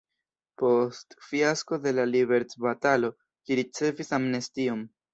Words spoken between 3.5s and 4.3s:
ricevis